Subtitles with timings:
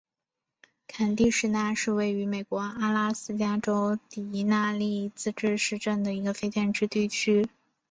[0.87, 7.47] 坎蒂什纳是位于美国阿拉斯加州迪纳利自治市镇的一个非建制地区。